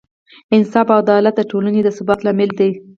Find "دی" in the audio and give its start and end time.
2.59-2.71